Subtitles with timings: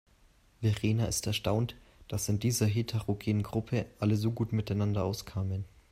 [0.61, 1.75] Verena ist erstaunt,
[2.07, 5.65] dass in dieser heterogenen Gruppe alle so gut miteinander auskamen.